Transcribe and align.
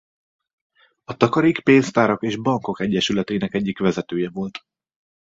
A 1.03 1.17
Takarékpénztárak 1.17 2.23
és 2.23 2.35
Bankok 2.37 2.81
Egyesületének 2.81 3.53
egyik 3.53 3.79
vezetője 3.79 4.29
volt. 4.29 4.65